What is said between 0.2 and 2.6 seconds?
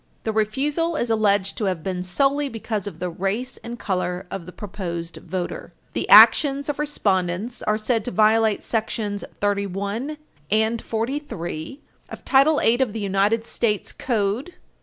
The refusal is alleged to have been solely